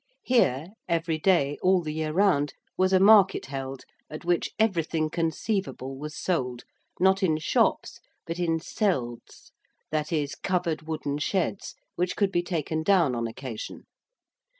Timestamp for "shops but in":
7.37-8.59